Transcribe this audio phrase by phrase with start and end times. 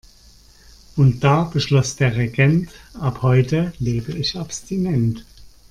[0.95, 5.25] Und da beschloss der Regent: Ab heute lebe ich abstinent.